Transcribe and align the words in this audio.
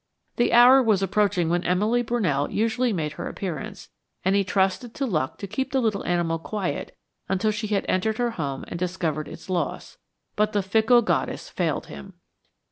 The 0.37 0.51
hour 0.51 0.81
was 0.81 1.03
approaching 1.03 1.47
when 1.47 1.63
Emily 1.63 2.01
Brunell 2.03 2.51
usually 2.51 2.91
made 2.91 3.11
her 3.11 3.27
appearance, 3.27 3.89
and 4.25 4.35
he 4.35 4.43
trusted 4.43 4.95
to 4.95 5.05
luck 5.05 5.37
to 5.37 5.45
keep 5.45 5.71
the 5.71 5.79
little 5.79 6.03
animal 6.05 6.39
quiet 6.39 6.97
until 7.29 7.51
she 7.51 7.67
had 7.67 7.85
entered 7.87 8.17
her 8.17 8.31
home 8.31 8.65
and 8.67 8.79
discovered 8.79 9.27
its 9.27 9.47
loss, 9.47 9.99
but 10.35 10.53
the 10.53 10.63
fickle 10.63 11.03
goddess 11.03 11.49
failed 11.49 11.85
him. 11.85 12.15